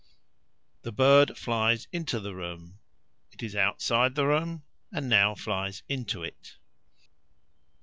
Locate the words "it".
3.33-3.43, 6.23-6.57